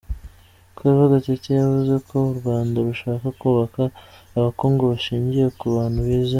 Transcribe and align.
Claver 0.75 1.07
Gatete, 1.13 1.47
yavuze 1.61 1.95
ko 2.07 2.15
u 2.31 2.35
Rwanda 2.39 2.75
rushaka 2.87 3.27
kubaka 3.39 3.81
ubukungu 4.37 4.81
bushingiye 4.93 5.45
ku 5.59 5.65
bantu 5.77 5.99
bize. 6.07 6.29